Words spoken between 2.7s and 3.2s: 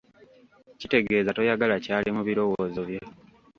byo?